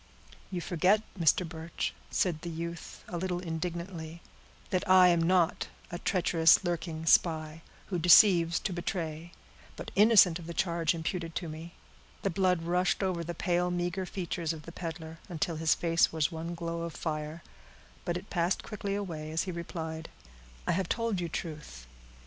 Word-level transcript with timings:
"You 0.49 0.61
forget, 0.61 1.03
Mr. 1.15 1.47
Birch," 1.47 1.93
said 2.09 2.41
the 2.41 2.49
youth, 2.49 3.03
a 3.07 3.19
little 3.19 3.37
indignantly, 3.39 4.23
"that 4.71 4.89
I 4.89 5.09
am 5.09 5.21
not 5.21 5.67
a 5.91 5.99
treacherous, 5.99 6.63
lurking 6.63 7.05
spy, 7.05 7.61
who 7.91 7.99
deceives 7.99 8.59
to 8.61 8.73
betray; 8.73 9.31
but 9.75 9.91
innocent 9.95 10.39
of 10.39 10.47
the 10.47 10.55
charge 10.55 10.95
imputed 10.95 11.35
to 11.35 11.47
me." 11.47 11.75
The 12.23 12.31
blood 12.31 12.63
rushed 12.63 13.03
over 13.03 13.23
the 13.23 13.35
pale, 13.35 13.69
meager 13.69 14.07
features 14.07 14.53
of 14.53 14.63
the 14.63 14.71
peddler, 14.71 15.19
until 15.29 15.57
his 15.57 15.75
face 15.75 16.11
was 16.11 16.31
one 16.31 16.55
glow 16.55 16.81
of 16.81 16.95
fire; 16.95 17.43
but 18.03 18.17
it 18.17 18.31
passed 18.31 18.63
quickly 18.63 18.95
away, 18.95 19.29
as 19.29 19.43
he 19.43 19.51
replied,— 19.51 20.09
"I 20.65 20.71
have 20.71 20.89
told 20.89 21.21
you 21.21 21.29
truth. 21.29 21.85